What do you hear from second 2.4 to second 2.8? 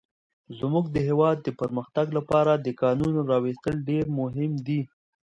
د